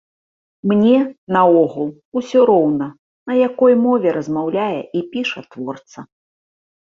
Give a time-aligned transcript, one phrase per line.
[0.69, 0.93] Мне,
[1.35, 1.91] наогул,
[2.21, 2.87] усё роўна,
[3.33, 5.99] на якой мове размаўляе і піша творца.